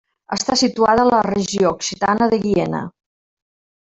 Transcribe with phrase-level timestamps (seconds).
[0.35, 2.81] Està situada a la regió occitana de Guiena.